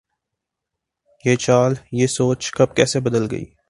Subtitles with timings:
[1.25, 3.45] یہ چال، یہ سوچ کب‘ کیسے بدلے گی؟